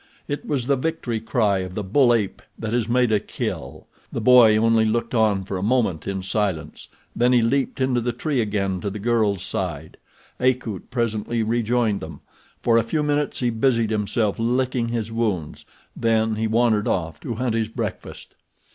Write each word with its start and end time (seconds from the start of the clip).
It 0.27 0.47
was 0.47 0.65
the 0.65 0.75
victory 0.75 1.19
cry 1.19 1.59
of 1.59 1.75
the 1.75 1.83
bull 1.83 2.11
ape 2.11 2.41
that 2.57 2.73
has 2.73 2.89
made 2.89 3.11
a 3.11 3.19
kill. 3.19 3.85
The 4.11 4.19
boy 4.19 4.57
only 4.57 4.83
looked 4.83 5.13
on 5.13 5.43
for 5.43 5.57
a 5.59 5.61
moment 5.61 6.07
in 6.07 6.23
silence; 6.23 6.87
then 7.15 7.33
he 7.33 7.43
leaped 7.43 7.79
into 7.79 8.01
the 8.01 8.11
tree 8.11 8.41
again 8.41 8.81
to 8.81 8.89
the 8.89 8.97
girl's 8.97 9.43
side. 9.43 9.97
Akut 10.39 10.89
presently 10.89 11.43
rejoined 11.43 11.99
them. 11.99 12.21
For 12.63 12.79
a 12.79 12.83
few 12.83 13.03
minutes 13.03 13.41
he 13.41 13.51
busied 13.51 13.91
himself 13.91 14.39
licking 14.39 14.87
his 14.87 15.11
wounds, 15.11 15.65
then 15.95 16.33
he 16.33 16.47
wandered 16.47 16.87
off 16.87 17.19
to 17.19 17.35
hunt 17.35 17.53
his 17.53 17.67
breakfast. 17.67 18.33